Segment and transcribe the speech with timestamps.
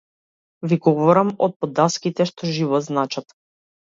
[0.71, 3.39] Ви говорам од под даските што живот значат!